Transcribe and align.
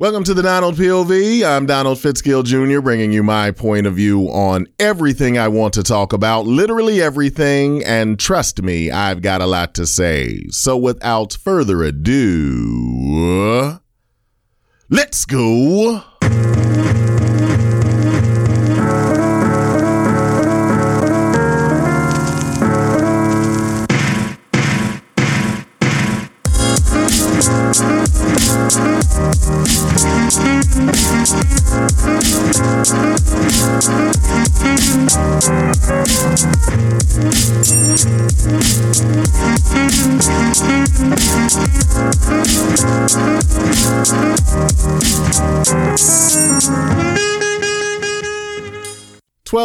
Welcome 0.00 0.22
to 0.24 0.34
the 0.34 0.44
Donald 0.44 0.76
POV. 0.76 1.44
I'm 1.44 1.66
Donald 1.66 1.98
Fitzgill 1.98 2.44
Jr., 2.44 2.80
bringing 2.80 3.10
you 3.10 3.24
my 3.24 3.50
point 3.50 3.84
of 3.84 3.96
view 3.96 4.28
on 4.28 4.68
everything 4.78 5.36
I 5.36 5.48
want 5.48 5.74
to 5.74 5.82
talk 5.82 6.12
about, 6.12 6.46
literally 6.46 7.02
everything. 7.02 7.82
And 7.82 8.16
trust 8.16 8.62
me, 8.62 8.92
I've 8.92 9.22
got 9.22 9.40
a 9.40 9.46
lot 9.46 9.74
to 9.74 9.88
say. 9.88 10.46
So 10.50 10.76
without 10.76 11.32
further 11.32 11.82
ado, 11.82 13.80
let's 14.88 15.24
go. 15.24 16.04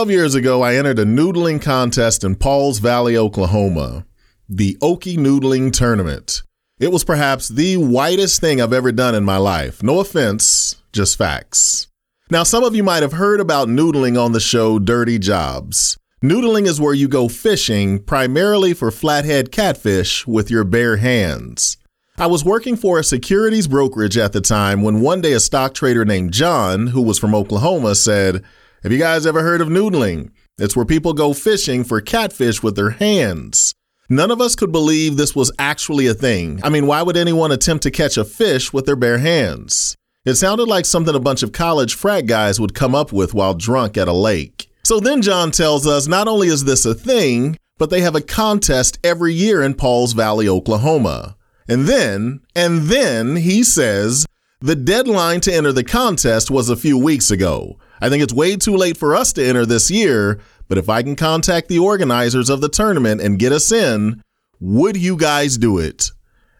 12 0.04 0.12
years 0.12 0.36
ago, 0.36 0.62
I 0.62 0.76
entered 0.76 1.00
a 1.00 1.06
noodling 1.06 1.62
contest 1.62 2.26
in 2.26 2.36
Pauls 2.36 2.80
Valley, 2.80 3.16
Oklahoma, 3.16 4.06
the 4.50 4.76
Okie 4.82 5.18
Noodling 5.18 5.72
Tournament. 5.72 6.42
It 6.78 6.92
was 6.92 7.06
perhaps 7.06 7.48
the 7.48 7.78
whitest 7.78 8.42
thing 8.42 8.60
I've 8.60 8.74
ever 8.74 8.92
done 8.92 9.16
in 9.16 9.24
my 9.24 9.38
life. 9.38 9.82
No 9.82 10.02
offense, 10.02 10.76
just 10.92 11.18
facts. 11.18 11.88
Now, 12.30 12.44
some 12.44 12.66
of 12.66 12.76
you 12.76 12.84
might 12.84 13.02
have 13.02 13.14
heard 13.14 13.40
about 13.40 13.70
noodling 13.70 14.22
on 14.22 14.34
the 14.34 14.42
show 14.42 14.78
Dirty 14.78 15.20
Jobs. 15.20 15.98
Noodling 16.22 16.68
is 16.68 16.82
where 16.82 16.94
you 16.94 17.08
go 17.08 17.30
fishing 17.30 17.98
primarily 17.98 18.74
for 18.74 18.92
flathead 18.92 19.54
catfish 19.54 20.28
with 20.28 20.52
your 20.52 20.66
bare 20.66 20.98
hands. 20.98 21.78
I 22.18 22.28
was 22.28 22.44
working 22.44 22.76
for 22.76 23.00
a 23.00 23.06
securities 23.06 23.70
brokerage 23.70 24.18
at 24.18 24.34
the 24.34 24.42
time 24.42 24.82
when 24.82 25.00
one 25.00 25.22
day 25.22 25.32
a 25.32 25.40
stock 25.40 25.74
trader 25.74 26.04
named 26.04 26.34
John, 26.34 26.88
who 26.88 27.02
was 27.02 27.18
from 27.18 27.34
Oklahoma, 27.34 27.96
said, 27.96 28.44
have 28.84 28.92
you 28.92 28.98
guys 28.98 29.26
ever 29.26 29.42
heard 29.42 29.62
of 29.62 29.70
noodling? 29.70 30.32
It's 30.58 30.76
where 30.76 30.86
people 30.86 31.14
go 31.14 31.34
fishing 31.34 31.86
for 31.86 32.02
catfish 32.02 32.62
with 32.62 32.76
their 32.76 32.90
hands. 32.90 33.74
None 34.10 34.30
of 34.30 34.42
us 34.42 34.58
could 34.58 34.74
believe 34.74 35.16
this 35.16 35.34
was 35.34 35.54
actually 35.58 36.06
a 36.08 36.14
thing. 36.14 36.60
I 36.64 36.70
mean, 36.70 36.86
why 36.86 37.02
would 37.02 37.16
anyone 37.16 37.54
attempt 37.54 37.84
to 37.84 37.92
catch 37.92 38.18
a 38.18 38.26
fish 38.26 38.74
with 38.74 38.86
their 38.86 38.98
bare 38.98 39.20
hands? 39.20 39.96
It 40.26 40.36
sounded 40.36 40.68
like 40.68 40.86
something 40.86 41.16
a 41.16 41.20
bunch 41.22 41.44
of 41.44 41.54
college 41.54 41.96
frat 41.96 42.26
guys 42.26 42.60
would 42.60 42.74
come 42.74 42.94
up 42.94 43.14
with 43.14 43.34
while 43.34 43.54
drunk 43.54 43.96
at 43.96 44.10
a 44.10 44.14
lake. 44.14 44.70
So 44.84 45.00
then 45.00 45.22
John 45.22 45.52
tells 45.52 45.88
us 45.88 46.06
not 46.06 46.28
only 46.28 46.50
is 46.50 46.66
this 46.66 46.86
a 46.86 46.94
thing, 46.94 47.58
but 47.78 47.90
they 47.90 48.02
have 48.02 48.16
a 48.16 48.22
contest 48.22 49.00
every 49.02 49.34
year 49.34 49.64
in 49.64 49.76
Pauls 49.76 50.12
Valley, 50.12 50.50
Oklahoma. 50.50 51.38
And 51.70 51.88
then, 51.88 52.42
and 52.54 52.82
then 52.84 53.38
he 53.38 53.64
says, 53.64 54.26
the 54.60 54.76
deadline 54.76 55.40
to 55.42 55.54
enter 55.54 55.72
the 55.72 55.86
contest 55.86 56.52
was 56.52 56.70
a 56.70 56.76
few 56.76 56.98
weeks 56.98 57.32
ago. 57.32 57.78
I 58.04 58.10
think 58.10 58.22
it's 58.22 58.34
way 58.34 58.58
too 58.58 58.76
late 58.76 58.98
for 58.98 59.16
us 59.16 59.32
to 59.32 59.46
enter 59.46 59.66
this 59.66 59.90
year, 59.90 60.42
but 60.68 60.78
if 60.78 60.90
I 60.90 61.04
can 61.04 61.16
contact 61.16 61.70
the 61.70 61.80
organizers 61.80 62.50
of 62.50 62.60
the 62.60 62.68
tournament 62.68 63.22
and 63.22 63.40
get 63.40 63.54
us 63.54 63.72
in, 63.72 64.22
would 64.60 64.98
you 64.98 65.16
guys 65.16 65.58
do 65.58 65.78
it? 65.78 66.12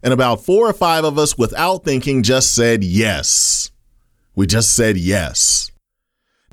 And 0.02 0.14
about 0.14 0.46
four 0.46 0.70
or 0.70 0.72
five 0.72 1.04
of 1.04 1.18
us, 1.18 1.38
without 1.38 1.84
thinking, 1.84 2.24
just 2.24 2.56
said 2.56 2.82
yes. 2.82 3.72
We 4.36 4.48
just 4.48 4.74
said 4.74 4.96
yes. 4.96 5.70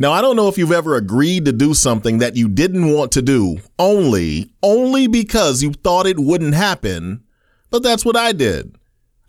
Now, 0.00 0.10
I 0.10 0.20
don't 0.20 0.34
know 0.34 0.48
if 0.48 0.58
you've 0.58 0.72
ever 0.72 0.96
agreed 0.96 1.44
to 1.44 1.52
do 1.52 1.72
something 1.72 2.18
that 2.18 2.34
you 2.34 2.48
didn't 2.48 2.92
want 2.92 3.12
to 3.12 3.22
do 3.22 3.58
only, 3.78 4.50
only 4.60 5.06
because 5.06 5.62
you 5.62 5.72
thought 5.72 6.08
it 6.08 6.18
wouldn't 6.18 6.54
happen, 6.54 7.22
but 7.70 7.84
that's 7.84 8.04
what 8.04 8.16
I 8.16 8.32
did. 8.32 8.74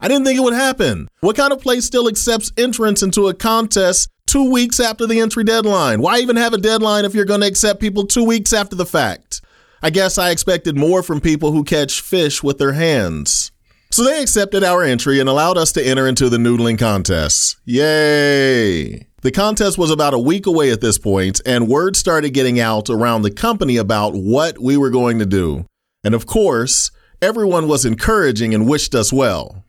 I 0.03 0.07
didn't 0.07 0.25
think 0.25 0.39
it 0.39 0.43
would 0.43 0.55
happen. 0.55 1.07
What 1.19 1.37
kind 1.37 1.53
of 1.53 1.61
place 1.61 1.85
still 1.85 2.07
accepts 2.07 2.51
entrance 2.57 3.03
into 3.03 3.27
a 3.27 3.35
contest 3.35 4.09
two 4.25 4.49
weeks 4.49 4.79
after 4.79 5.05
the 5.05 5.19
entry 5.19 5.43
deadline? 5.43 6.01
Why 6.01 6.17
even 6.17 6.37
have 6.37 6.53
a 6.53 6.57
deadline 6.57 7.05
if 7.05 7.13
you're 7.13 7.23
going 7.23 7.41
to 7.41 7.47
accept 7.47 7.79
people 7.79 8.07
two 8.07 8.23
weeks 8.23 8.51
after 8.51 8.75
the 8.75 8.85
fact? 8.85 9.41
I 9.83 9.91
guess 9.91 10.17
I 10.17 10.31
expected 10.31 10.75
more 10.75 11.03
from 11.03 11.21
people 11.21 11.51
who 11.51 11.63
catch 11.63 12.01
fish 12.01 12.41
with 12.41 12.57
their 12.57 12.71
hands. 12.71 13.51
So 13.91 14.03
they 14.03 14.23
accepted 14.23 14.63
our 14.63 14.83
entry 14.83 15.19
and 15.19 15.29
allowed 15.29 15.57
us 15.57 15.71
to 15.73 15.85
enter 15.85 16.07
into 16.07 16.29
the 16.29 16.37
noodling 16.37 16.79
contest. 16.79 17.57
Yay! 17.65 19.05
The 19.21 19.31
contest 19.31 19.77
was 19.77 19.91
about 19.91 20.15
a 20.15 20.19
week 20.19 20.47
away 20.47 20.71
at 20.71 20.81
this 20.81 20.97
point, 20.97 21.41
and 21.45 21.67
word 21.67 21.95
started 21.95 22.31
getting 22.31 22.59
out 22.59 22.89
around 22.89 23.21
the 23.21 23.29
company 23.29 23.77
about 23.77 24.15
what 24.15 24.57
we 24.57 24.77
were 24.77 24.89
going 24.89 25.19
to 25.19 25.27
do. 25.27 25.65
And 26.03 26.15
of 26.15 26.25
course, 26.25 26.89
everyone 27.21 27.67
was 27.67 27.85
encouraging 27.85 28.55
and 28.55 28.67
wished 28.67 28.95
us 28.95 29.13
well 29.13 29.63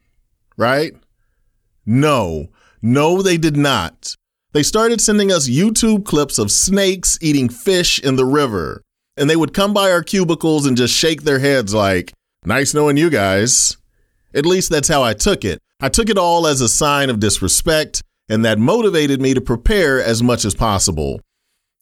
right? 0.57 0.93
No, 1.85 2.49
no, 2.81 3.23
they 3.23 3.37
did 3.37 3.57
not. 3.57 4.17
They 4.53 4.63
started 4.63 5.01
sending 5.01 5.33
us 5.33 5.49
YouTube 5.49 6.05
clips 6.05 6.39
of 6.39 6.51
snakes 6.51 7.19
eating 7.23 7.49
fish 7.49 7.99
in 7.99 8.17
the 8.17 8.27
river. 8.27 8.83
And 9.17 9.29
they 9.29 9.37
would 9.37 9.55
come 9.55 9.73
by 9.73 9.91
our 9.91 10.03
cubicles 10.03 10.67
and 10.67 10.77
just 10.77 10.95
shake 10.95 11.23
their 11.23 11.39
heads 11.39 11.75
like, 11.75 12.13
nice 12.45 12.75
knowing 12.75 12.97
you 12.97 13.11
guys. 13.11 13.77
At 14.35 14.47
least 14.47 14.71
that's 14.71 14.89
how 14.89 15.03
I 15.03 15.15
took 15.15 15.45
it. 15.45 15.59
I 15.81 15.89
took 15.89 16.09
it 16.09 16.19
all 16.19 16.47
as 16.47 16.61
a 16.61 16.69
sign 16.69 17.11
of 17.11 17.21
disrespect, 17.21 18.03
and 18.29 18.45
that 18.45 18.59
motivated 18.59 19.21
me 19.21 19.35
to 19.35 19.41
prepare 19.41 20.03
as 20.03 20.23
much 20.23 20.45
as 20.45 20.55
possible. 20.55 21.21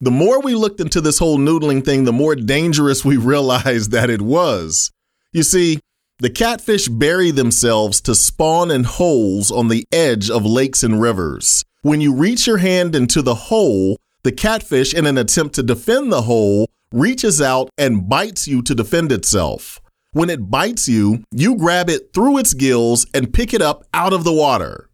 The 0.01 0.11
more 0.11 0.41
we 0.41 0.55
looked 0.55 0.79
into 0.79 0.99
this 0.99 1.19
whole 1.19 1.37
noodling 1.37 1.85
thing, 1.85 2.05
the 2.05 2.11
more 2.11 2.35
dangerous 2.35 3.05
we 3.05 3.17
realized 3.33 3.91
that 3.91 4.09
it 4.09 4.21
was. 4.21 4.91
You 5.31 5.43
see, 5.43 5.79
the 6.21 6.29
catfish 6.29 6.87
bury 6.87 7.31
themselves 7.31 7.99
to 7.99 8.13
spawn 8.13 8.69
in 8.69 8.83
holes 8.83 9.49
on 9.49 9.69
the 9.69 9.83
edge 9.91 10.29
of 10.29 10.45
lakes 10.45 10.83
and 10.83 11.01
rivers. 11.01 11.65
When 11.81 11.99
you 11.99 12.13
reach 12.13 12.45
your 12.45 12.59
hand 12.59 12.95
into 12.95 13.23
the 13.23 13.33
hole, 13.33 13.97
the 14.21 14.31
catfish, 14.31 14.93
in 14.93 15.07
an 15.07 15.17
attempt 15.17 15.55
to 15.55 15.63
defend 15.63 16.11
the 16.11 16.21
hole, 16.21 16.69
reaches 16.93 17.41
out 17.41 17.71
and 17.75 18.07
bites 18.07 18.47
you 18.47 18.61
to 18.61 18.75
defend 18.75 19.11
itself. 19.11 19.81
When 20.11 20.29
it 20.29 20.51
bites 20.51 20.87
you, 20.87 21.23
you 21.31 21.55
grab 21.55 21.89
it 21.89 22.13
through 22.13 22.37
its 22.37 22.53
gills 22.53 23.07
and 23.15 23.33
pick 23.33 23.51
it 23.51 23.61
up 23.63 23.83
out 23.91 24.13
of 24.13 24.23
the 24.23 24.33
water. 24.33 24.89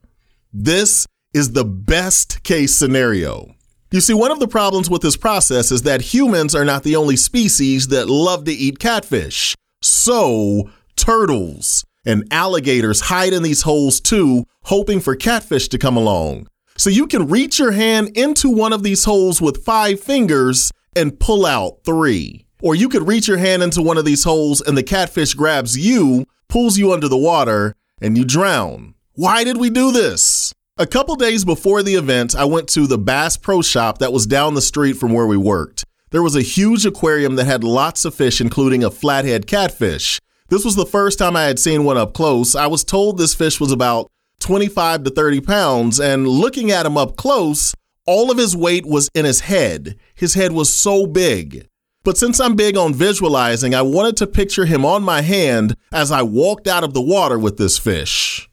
This 0.53 1.05
is 1.33 1.51
the 1.51 1.65
best 1.65 2.41
case 2.43 2.73
scenario. 2.73 3.53
You 3.91 3.99
see, 3.99 4.13
one 4.13 4.31
of 4.31 4.39
the 4.39 4.47
problems 4.47 4.89
with 4.89 5.01
this 5.01 5.17
process 5.17 5.73
is 5.73 5.81
that 5.81 5.99
humans 5.99 6.55
are 6.55 6.63
not 6.63 6.83
the 6.83 6.95
only 6.95 7.17
species 7.17 7.89
that 7.89 8.07
love 8.07 8.45
to 8.45 8.53
eat 8.53 8.79
catfish. 8.79 9.55
So, 9.81 10.69
turtles 10.97 11.85
and 12.05 12.27
alligators 12.31 13.01
hide 13.01 13.33
in 13.33 13.43
these 13.43 13.61
holes 13.61 14.01
too, 14.01 14.45
hoping 14.63 14.99
for 14.99 15.15
catfish 15.15 15.69
to 15.69 15.77
come 15.77 15.95
along. 15.95 16.47
So 16.77 16.89
you 16.89 17.07
can 17.07 17.27
reach 17.27 17.59
your 17.59 17.71
hand 17.71 18.17
into 18.17 18.49
one 18.49 18.73
of 18.73 18.83
these 18.83 19.05
holes 19.05 19.41
with 19.41 19.63
five 19.63 19.99
fingers 19.99 20.71
and 20.95 21.19
pull 21.19 21.45
out 21.45 21.79
three. 21.85 22.45
Or 22.61 22.75
you 22.75 22.89
could 22.89 23.07
reach 23.07 23.27
your 23.27 23.37
hand 23.37 23.63
into 23.63 23.81
one 23.81 23.97
of 23.97 24.05
these 24.05 24.23
holes 24.23 24.61
and 24.61 24.77
the 24.77 24.83
catfish 24.83 25.33
grabs 25.33 25.77
you, 25.77 26.25
pulls 26.49 26.77
you 26.77 26.91
under 26.91 27.07
the 27.07 27.17
water, 27.17 27.75
and 28.01 28.17
you 28.17 28.25
drown. 28.25 28.95
Why 29.13 29.43
did 29.43 29.57
we 29.57 29.69
do 29.69 29.91
this? 29.91 30.53
A 30.77 30.85
couple 30.85 31.15
days 31.15 31.43
before 31.43 31.81
the 31.81 31.95
event, 31.95 32.35
I 32.35 32.45
went 32.45 32.67
to 32.69 32.85
the 32.85 32.99
Bass 32.99 33.35
Pro 33.37 33.63
Shop 33.63 33.97
that 33.97 34.13
was 34.13 34.27
down 34.27 34.53
the 34.53 34.61
street 34.61 34.93
from 34.93 35.11
where 35.13 35.25
we 35.25 35.37
worked. 35.37 35.83
There 36.11 36.21
was 36.21 36.35
a 36.35 36.41
huge 36.41 36.85
aquarium 36.85 37.35
that 37.35 37.45
had 37.45 37.63
lots 37.63 38.05
of 38.05 38.13
fish, 38.13 38.39
including 38.39 38.83
a 38.83 38.91
flathead 38.91 39.47
catfish. 39.47 40.19
This 40.49 40.63
was 40.63 40.75
the 40.75 40.85
first 40.85 41.19
time 41.19 41.35
I 41.35 41.43
had 41.43 41.59
seen 41.59 41.83
one 41.83 41.97
up 41.97 42.13
close. 42.13 42.55
I 42.55 42.67
was 42.67 42.83
told 42.83 43.17
this 43.17 43.35
fish 43.35 43.59
was 43.59 43.71
about 43.71 44.09
25 44.39 45.03
to 45.03 45.09
30 45.09 45.41
pounds, 45.41 45.99
and 45.99 46.27
looking 46.27 46.71
at 46.71 46.85
him 46.85 46.97
up 46.97 47.17
close, 47.17 47.73
all 48.05 48.31
of 48.31 48.37
his 48.37 48.55
weight 48.55 48.85
was 48.85 49.09
in 49.13 49.25
his 49.25 49.41
head. 49.41 49.97
His 50.15 50.35
head 50.35 50.53
was 50.53 50.73
so 50.73 51.05
big. 51.05 51.67
But 52.03 52.17
since 52.17 52.39
I'm 52.39 52.55
big 52.55 52.77
on 52.77 52.93
visualizing, 52.93 53.75
I 53.75 53.81
wanted 53.81 54.15
to 54.17 54.27
picture 54.27 54.63
him 54.63 54.85
on 54.85 55.03
my 55.03 55.21
hand 55.21 55.75
as 55.91 56.11
I 56.11 56.21
walked 56.21 56.67
out 56.67 56.85
of 56.85 56.93
the 56.93 57.01
water 57.01 57.37
with 57.37 57.57
this 57.57 57.77
fish. 57.77 58.49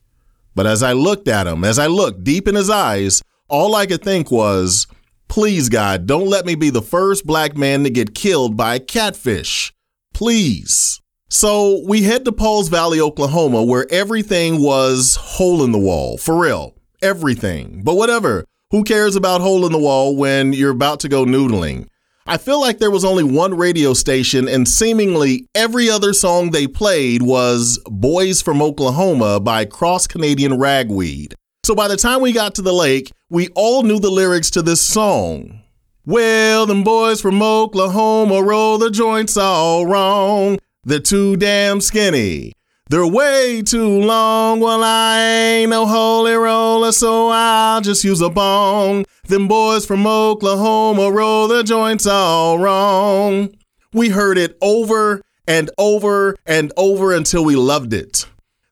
But 0.56 0.66
as 0.66 0.82
I 0.82 0.92
looked 0.92 1.28
at 1.28 1.46
him, 1.46 1.62
as 1.62 1.78
I 1.78 1.86
looked 1.86 2.24
deep 2.24 2.48
in 2.48 2.56
his 2.56 2.70
eyes, 2.70 3.22
all 3.48 3.76
I 3.76 3.86
could 3.86 4.02
think 4.02 4.32
was, 4.32 4.88
please, 5.28 5.69
God, 5.69 6.06
don't 6.06 6.26
let 6.26 6.46
me 6.46 6.56
be 6.56 6.70
the 6.70 6.82
first 6.82 7.24
black 7.24 7.56
man 7.56 7.84
to 7.84 7.90
get 7.90 8.16
killed 8.16 8.56
by 8.56 8.74
a 8.74 8.80
catfish. 8.80 9.72
Please. 10.12 11.00
So 11.34 11.82
we 11.84 12.04
head 12.04 12.25
to 12.26 12.32
Pauls 12.32 12.69
Valley, 12.69 13.00
Oklahoma, 13.00 13.64
where 13.64 13.92
everything 13.92 14.62
was 14.62 15.16
hole 15.16 15.64
in 15.64 15.72
the 15.72 15.78
wall. 15.81 16.16
For 16.16 16.38
real. 16.38 16.76
Everything. 17.02 17.82
But 17.82 17.96
whatever. 17.96 18.44
Who 18.70 18.84
cares 18.84 19.16
about 19.16 19.40
hole 19.40 19.66
in 19.66 19.72
the 19.72 19.78
wall 19.78 20.14
when 20.14 20.52
you're 20.52 20.70
about 20.70 21.00
to 21.00 21.08
go 21.08 21.25
noodling? 21.25 21.88
I 22.25 22.36
feel 22.36 22.60
like 22.60 22.78
there 22.78 22.90
was 22.92 23.04
only 23.04 23.25
one 23.25 23.56
radio 23.56 23.94
station, 23.94 24.46
and 24.46 24.69
seemingly 24.69 25.48
every 25.56 25.90
other 25.90 26.12
song 26.12 26.52
they 26.52 26.69
played 26.69 27.20
was 27.20 27.81
Boys 27.86 28.40
from 28.40 28.62
Oklahoma 28.62 29.40
by 29.40 29.64
Cross 29.64 30.06
Canadian 30.06 30.56
Ragweed. 30.56 31.34
So 31.64 31.75
by 31.75 31.88
the 31.88 31.96
time 31.96 32.20
we 32.20 32.32
got 32.32 32.54
to 32.54 32.62
the 32.62 32.72
lake, 32.72 33.10
we 33.28 33.48
all 33.56 33.82
knew 33.82 33.98
the 33.98 34.08
lyrics 34.08 34.50
to 34.52 34.62
this 34.62 34.81
song. 34.81 35.62
Well, 36.06 36.66
them 36.66 36.84
boys 36.84 37.20
from 37.20 37.42
Oklahoma 37.42 38.40
roll 38.40 38.78
the 38.78 38.90
joints 38.90 39.36
all 39.36 39.84
wrong. 39.84 40.58
They're 40.84 40.98
too 40.98 41.36
damn 41.36 41.81
skinny. 41.81 42.52
They're 42.90 43.06
way 43.06 43.62
too 43.62 44.00
long. 44.02 44.60
Well, 44.60 44.82
I 44.84 45.20
ain't 45.20 45.70
no 45.70 45.86
holy 45.86 46.34
roller, 46.34 46.92
so 46.92 47.28
I'll 47.31 47.81
just 47.81 48.04
use 48.04 48.20
a 48.20 48.28
bong. 48.28 49.06
Them 49.26 49.48
boys 49.48 49.86
from 49.86 50.06
Oklahoma 50.06 51.10
roll 51.10 51.48
the 51.48 51.62
joints 51.62 52.06
all 52.06 52.58
wrong. 52.58 53.54
We 53.94 54.10
heard 54.10 54.36
it 54.36 54.58
over 54.60 55.22
and 55.46 55.70
over 55.78 56.36
and 56.44 56.72
over 56.76 57.14
until 57.14 57.44
we 57.44 57.56
loved 57.56 57.94
it. 57.94 58.26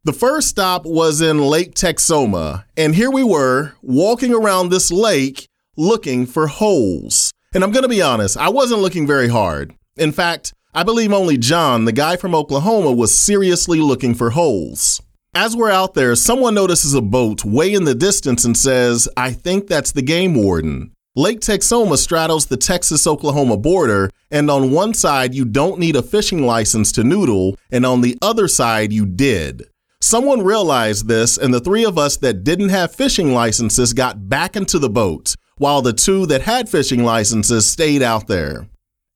The 0.05 0.13
first 0.13 0.49
stop 0.49 0.85
was 0.85 1.23
in 1.23 1.39
Lake 1.39 1.75
Texoma, 1.75 2.65
and 2.77 2.95
here 2.95 3.11
we 3.11 3.23
were 3.23 3.73
walking 3.81 4.35
around 4.35 4.69
this 4.69 4.91
lake 4.91 5.49
looking 5.77 6.27
for 6.27 6.49
holes. 6.49 7.33
And 7.55 7.65
I'm 7.65 7.71
going 7.71 7.85
to 7.85 7.89
be 7.89 8.03
honest, 8.03 8.37
I 8.37 8.51
wasn't 8.51 8.83
looking 8.83 9.07
very 9.07 9.29
hard. 9.29 9.75
In 9.97 10.13
fact, 10.13 10.53
I 10.75 10.85
believe 10.85 11.13
only 11.13 11.37
John, 11.37 11.85
the 11.85 11.93
guy 11.93 12.17
from 12.17 12.35
Oklahoma, 12.35 12.93
was 12.93 13.15
seriously 13.15 13.79
looking 13.79 14.15
for 14.15 14.31
holes. 14.31 15.03
As 15.35 15.55
we're 15.55 15.71
out 15.71 15.93
there, 15.93 16.17
someone 16.17 16.55
notices 16.55 16.95
a 16.95 17.03
boat 17.03 17.45
way 17.45 17.75
in 17.75 17.85
the 17.85 17.95
distance 17.95 18.47
and 18.47 18.57
says, 18.57 19.07
I 19.15 19.33
think 19.33 19.67
that's 19.67 19.93
the 19.93 20.01
game 20.01 20.35
warden. 20.35 20.93
Lake 21.15 21.41
Texoma 21.41 21.99
straddles 21.99 22.47
the 22.47 22.57
Texas 22.57 23.07
Oklahoma 23.07 23.59
border, 23.59 24.09
and 24.31 24.51
on 24.51 24.71
one 24.71 24.95
side, 24.95 25.35
you 25.35 25.45
don't 25.45 25.79
need 25.79 25.95
a 25.95 26.03
fishing 26.03 26.47
license 26.47 26.91
to 26.93 27.05
noodle, 27.05 27.59
and 27.71 27.85
on 27.85 28.01
the 28.01 28.17
other 28.23 28.49
side, 28.49 28.95
you 28.95 29.05
did. 29.05 29.65
Someone 30.01 30.43
realized 30.43 31.07
this, 31.07 31.37
and 31.37 31.53
the 31.53 31.61
three 31.61 31.85
of 31.85 31.99
us 31.99 32.17
that 32.17 32.45
didn't 32.45 32.71
have 32.71 32.95
fishing 32.95 33.35
licenses 33.35 33.93
got 33.93 34.31
back 34.31 34.57
into 34.57 34.79
the 34.79 34.89
boat, 34.89 35.35
while 35.59 35.83
the 35.83 35.93
two 35.93 36.25
that 36.27 36.41
had 36.41 36.67
fishing 36.67 37.05
licenses 37.05 37.69
stayed 37.69 38.03
out 38.03 38.27
there. 38.27 38.69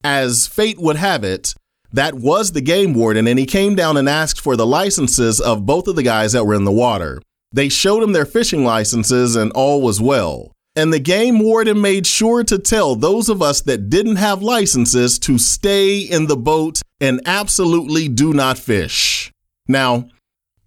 As 0.08 0.46
fate 0.46 0.78
would 0.78 0.94
have 0.94 1.24
it, 1.24 1.52
that 1.92 2.14
was 2.14 2.52
the 2.52 2.60
game 2.60 2.94
warden, 2.94 3.26
and 3.26 3.40
he 3.40 3.44
came 3.44 3.74
down 3.74 3.96
and 3.96 4.08
asked 4.08 4.40
for 4.40 4.54
the 4.54 4.64
licenses 4.64 5.40
of 5.40 5.66
both 5.66 5.88
of 5.88 5.96
the 5.96 6.04
guys 6.04 6.30
that 6.32 6.46
were 6.46 6.54
in 6.54 6.62
the 6.62 6.70
water. 6.70 7.20
They 7.52 7.68
showed 7.68 8.04
him 8.04 8.12
their 8.12 8.24
fishing 8.24 8.64
licenses, 8.64 9.34
and 9.34 9.50
all 9.50 9.82
was 9.82 10.00
well. 10.00 10.52
And 10.76 10.92
the 10.92 11.00
game 11.00 11.40
warden 11.40 11.80
made 11.80 12.06
sure 12.06 12.44
to 12.44 12.56
tell 12.56 12.94
those 12.94 13.28
of 13.28 13.42
us 13.42 13.62
that 13.62 13.90
didn't 13.90 14.14
have 14.14 14.42
licenses 14.42 15.18
to 15.18 15.38
stay 15.38 15.98
in 15.98 16.28
the 16.28 16.36
boat 16.36 16.82
and 17.00 17.20
absolutely 17.26 18.06
do 18.08 18.32
not 18.32 18.58
fish. 18.58 19.32
Now, 19.66 20.08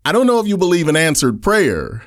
I 0.04 0.12
don't 0.12 0.28
know 0.28 0.42
if 0.42 0.48
you 0.48 0.58
believe 0.58 0.90
in 0.90 0.98
answered 0.98 1.42
prayer, 1.42 2.04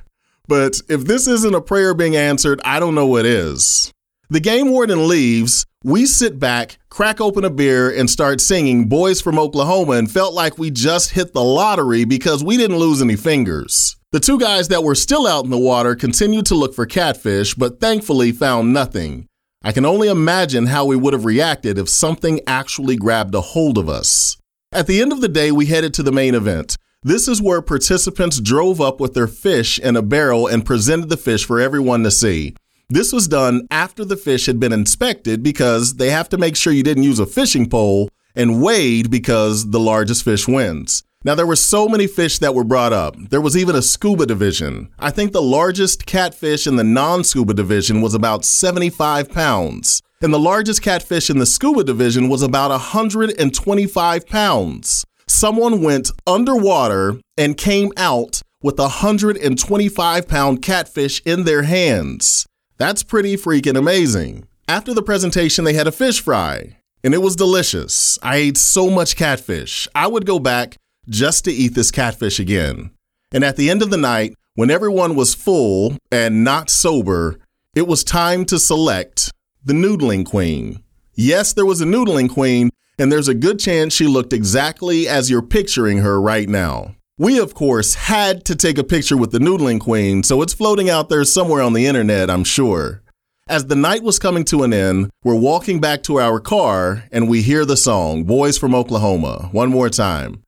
but 0.49 0.83
if 0.91 1.07
this 1.07 1.27
isn't 1.27 1.55
a 1.55 1.63
prayer 1.63 1.95
being 1.95 2.15
answered, 2.15 2.61
I 2.63 2.79
don't 2.79 2.95
know 2.95 3.07
what 3.07 3.25
is. 3.25 3.91
The 4.29 4.41
game 4.41 4.69
warden 4.69 5.09
leaves, 5.09 5.65
we 5.85 6.07
sit 6.07 6.39
back, 6.39 6.79
crack 6.91 7.21
open 7.21 7.45
a 7.45 7.51
beer, 7.51 7.91
and 7.91 8.09
start 8.09 8.41
singing 8.41 8.89
Boys 8.89 9.21
from 9.21 9.39
Oklahoma 9.39 9.93
and 9.93 10.11
felt 10.11 10.35
like 10.35 10.59
we 10.59 10.71
just 10.71 11.11
hit 11.11 11.33
the 11.33 11.43
lottery 11.43 12.05
because 12.05 12.45
we 12.45 12.57
didn't 12.57 12.79
lose 12.79 13.03
any 13.03 13.17
fingers. 13.17 13.97
The 14.13 14.21
two 14.21 14.39
guys 14.39 14.69
that 14.69 14.85
were 14.85 14.95
still 14.95 15.27
out 15.27 15.45
in 15.45 15.51
the 15.51 15.59
water 15.59 15.95
continued 15.95 16.47
to 16.47 16.55
look 16.55 16.75
for 16.75 16.87
catfish, 16.87 17.55
but 17.55 17.81
thankfully 17.81 18.31
found 18.31 18.73
nothing. 18.73 19.27
I 19.65 19.73
can 19.73 19.87
only 19.87 20.09
imagine 20.09 20.67
how 20.67 20.85
we 20.85 20.97
would 20.97 21.13
have 21.13 21.25
reacted 21.25 21.79
if 21.79 21.89
something 21.89 22.41
actually 22.47 22.97
grabbed 22.97 23.35
a 23.35 23.41
hold 23.41 23.79
of 23.79 23.89
us. 23.89 24.37
At 24.73 24.87
the 24.87 25.01
end 25.01 25.13
of 25.13 25.21
the 25.21 25.29
day, 25.29 25.53
we 25.53 25.67
headed 25.67 25.95
to 25.95 26.03
the 26.03 26.13
main 26.13 26.35
event. 26.35 26.77
This 27.03 27.27
is 27.27 27.43
where 27.43 27.63
participants 27.63 28.41
drove 28.41 28.81
up 28.81 29.01
with 29.01 29.15
their 29.15 29.27
fish 29.27 29.79
in 29.79 29.97
a 29.97 30.03
barrel 30.03 30.47
and 30.47 30.65
presented 30.65 31.09
the 31.09 31.17
fish 31.17 31.45
for 31.45 31.59
everyone 31.59 32.05
to 32.05 32.11
see. 32.11 32.55
This 32.89 33.13
was 33.13 33.29
done 33.29 33.67
after 33.71 34.05
the 34.05 34.17
fish 34.17 34.47
had 34.47 34.61
been 34.61 34.73
inspected 34.73 35.43
because 35.43 35.95
they 35.95 36.11
have 36.11 36.29
to 36.31 36.39
make 36.39 36.57
sure 36.57 36.73
you 36.73 36.83
didn't 36.83 37.05
use 37.05 37.19
a 37.19 37.27
fishing 37.27 37.69
pole 37.69 38.11
and 38.35 38.63
weighed 38.63 39.11
because 39.11 39.71
the 39.71 39.81
largest 39.81 40.25
fish 40.25 40.47
wins. 40.49 41.03
Now, 41.25 41.37
there 41.37 41.47
were 41.47 41.57
so 41.57 41.89
many 41.89 42.09
fish 42.09 42.39
that 42.41 42.55
were 42.55 42.65
brought 42.65 42.93
up. 42.93 43.15
There 43.31 43.41
was 43.41 43.57
even 43.57 43.77
a 43.77 43.83
scuba 43.83 44.27
division. 44.27 44.89
I 44.99 45.11
think 45.11 45.33
the 45.33 45.41
largest 45.41 46.05
catfish 46.05 46.67
in 46.67 46.77
the 46.77 46.85
non 46.85 47.23
scuba 47.23 47.55
division 47.55 48.03
was 48.03 48.13
about 48.13 48.45
75 48.45 49.31
pounds, 49.31 50.03
and 50.21 50.35
the 50.35 50.39
largest 50.39 50.83
catfish 50.83 51.31
in 51.31 51.39
the 51.39 51.47
scuba 51.47 51.85
division 51.85 52.29
was 52.29 52.43
about 52.43 52.71
125 52.71 54.27
pounds. 54.27 55.05
Someone 55.29 55.81
went 55.81 56.11
underwater 56.27 57.21
and 57.39 57.57
came 57.57 57.93
out 57.97 58.43
with 58.61 58.79
a 58.79 58.83
125 58.83 60.29
pound 60.29 60.61
catfish 60.61 61.23
in 61.25 61.45
their 61.45 61.63
hands. 61.63 62.47
That's 62.83 63.05
pretty 63.05 63.37
freaking 63.37 63.79
amazing. 63.79 64.49
After 64.67 64.93
the 64.93 65.05
presentation, 65.05 65.65
they 65.65 65.75
had 65.75 65.87
a 65.87 65.93
fish 65.93 66.21
fry, 66.21 66.79
and 67.05 67.15
it 67.15 67.23
was 67.23 67.37
delicious. 67.37 68.19
I 68.25 68.39
ate 68.39 68.57
so 68.57 68.91
much 68.91 69.15
catfish. 69.15 69.87
I 69.95 70.09
would 70.09 70.27
go 70.27 70.41
back 70.41 70.79
just 71.09 71.45
to 71.45 71.53
eat 71.53 71.77
this 71.77 71.93
catfish 71.93 72.41
again. 72.41 72.91
And 73.31 73.45
at 73.45 73.57
the 73.57 73.71
end 73.71 73.83
of 73.83 73.91
the 73.91 73.97
night, 73.97 74.35
when 74.57 74.69
everyone 74.69 75.15
was 75.15 75.33
full 75.33 75.97
and 76.11 76.43
not 76.43 76.71
sober, 76.71 77.39
it 77.77 77.87
was 77.87 78.03
time 78.03 78.45
to 78.47 78.59
select 78.59 79.31
the 79.65 79.75
noodling 79.75 80.27
queen. 80.27 80.83
Yes, 81.15 81.53
there 81.53 81.65
was 81.65 81.81
a 81.81 81.87
noodling 81.87 82.29
queen, 82.29 82.71
and 82.99 83.13
there's 83.13 83.29
a 83.29 83.35
good 83.35 83.61
chance 83.61 83.95
she 83.95 84.09
looked 84.09 84.33
exactly 84.33 85.07
as 85.07 85.31
you're 85.31 85.41
picturing 85.41 85.99
her 85.99 86.21
right 86.21 86.49
now. 86.49 86.97
We, 87.19 87.39
of 87.39 87.53
course, 87.53 87.95
had 87.95 88.45
to 88.47 88.57
take 88.57 88.79
a 88.79 88.85
picture 88.85 89.19
with 89.19 89.33
the 89.33 89.39
Noodling 89.39 89.79
Queen, 89.79 90.23
so 90.23 90.41
it's 90.41 90.55
floating 90.55 90.89
out 90.89 91.11
there 91.11 91.25
somewhere 91.25 91.61
on 91.63 91.75
the 91.75 91.85
internet, 91.85 92.31
I'm 92.31 92.45
sure. 92.45 93.03
As 93.47 93.67
the 93.67 93.77
night 93.77 94.03
was 94.03 94.19
coming 94.19 94.45
to 94.45 94.63
an 94.63 94.73
end, 94.73 95.11
we're 95.23 95.35
walking 95.35 95.79
back 95.79 96.03
to 96.05 96.19
our 96.19 96.41
car 96.41 97.05
and 97.13 97.29
we 97.29 97.43
hear 97.43 97.67
the 97.67 97.77
song, 97.77 98.25
Boys 98.25 98.57
from 98.57 98.75
Oklahoma, 98.75 99.51
one 99.53 99.69
more 99.69 99.91
time. 99.91 100.43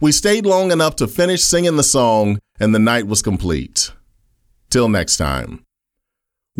We 0.00 0.12
stayed 0.12 0.44
long 0.44 0.70
enough 0.70 0.94
to 0.96 1.08
finish 1.08 1.42
singing 1.42 1.76
the 1.76 1.82
song, 1.82 2.38
and 2.58 2.74
the 2.74 2.78
night 2.78 3.06
was 3.06 3.22
complete. 3.22 3.92
Till 4.68 4.88
next 4.88 5.16
time. 5.16 5.64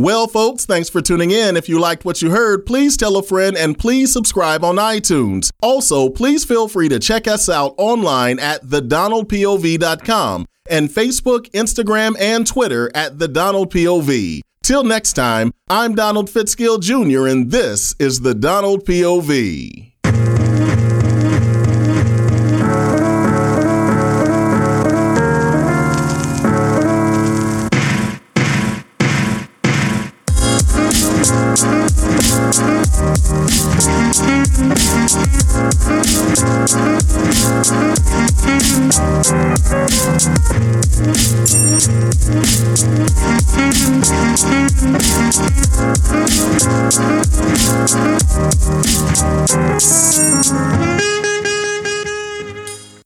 Well, 0.01 0.29
folks, 0.29 0.65
thanks 0.65 0.89
for 0.89 1.03
tuning 1.03 1.31
in. 1.31 1.59
If 1.59 1.69
you 1.69 1.79
liked 1.79 2.07
what 2.07 2.23
you 2.23 2.31
heard, 2.31 2.65
please 2.65 2.97
tell 2.97 3.19
a 3.19 3.23
friend 3.23 3.55
and 3.55 3.79
please 3.79 4.11
subscribe 4.11 4.65
on 4.65 4.77
iTunes. 4.77 5.51
Also, 5.61 6.09
please 6.09 6.43
feel 6.43 6.69
free 6.69 6.89
to 6.89 6.99
check 6.99 7.29
us 7.29 7.51
out 7.51 7.75
online 7.77 8.39
at 8.39 8.63
thedonaldpov.com 8.63 10.47
and 10.71 10.89
Facebook, 10.89 11.51
Instagram, 11.51 12.19
and 12.19 12.47
Twitter 12.47 12.91
at 12.95 13.19
the 13.19 13.29
Donald 13.29 13.71
POV. 13.71 14.41
Till 14.63 14.85
next 14.85 15.13
time, 15.13 15.53
I'm 15.69 15.95
Donald 15.95 16.31
Fitzgill 16.31 16.81
Jr., 16.81 17.27
and 17.27 17.51
this 17.51 17.95
is 17.99 18.23
the 18.23 18.35
Donald 18.35 18.87
POV. 18.87 19.90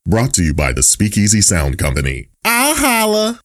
Brought 0.06 0.32
to 0.34 0.44
you 0.44 0.54
by 0.54 0.72
the 0.72 0.82
Speakeasy 0.82 1.40
Sound 1.40 1.76
Company. 1.76 2.28
I'll 2.44 2.76
holla. 2.76 3.43